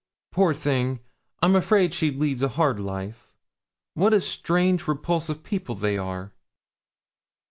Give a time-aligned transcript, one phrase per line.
[0.31, 0.99] 'Poor thing!
[1.43, 3.31] I'm afraid she leads a hard life.
[3.93, 6.33] What strange, repulsive people they are!'